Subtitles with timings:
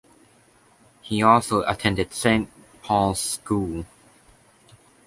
[1.03, 2.49] He also attended Saint
[2.81, 3.85] Paul's School.